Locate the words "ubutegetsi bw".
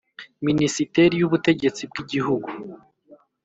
1.27-1.95